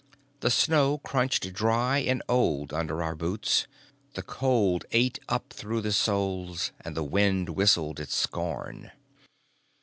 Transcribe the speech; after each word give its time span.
The 0.39 0.49
snow 0.49 0.97
crunched 0.97 1.53
dry 1.53 1.99
and 1.99 2.23
old 2.27 2.73
under 2.73 3.03
our 3.03 3.13
boots, 3.13 3.67
the 4.15 4.23
cold 4.23 4.83
ate 4.89 5.19
up 5.29 5.53
through 5.53 5.81
the 5.81 5.91
soles, 5.91 6.71
and 6.81 6.97
the 6.97 7.03
wind 7.03 7.49
whistled 7.49 7.99
its 7.99 8.15
scorn. 8.15 8.89